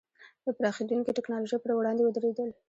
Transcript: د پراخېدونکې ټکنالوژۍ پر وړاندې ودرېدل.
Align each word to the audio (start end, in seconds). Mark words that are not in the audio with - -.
د 0.45 0.47
پراخېدونکې 0.57 1.15
ټکنالوژۍ 1.17 1.57
پر 1.61 1.71
وړاندې 1.75 2.01
ودرېدل. 2.05 2.49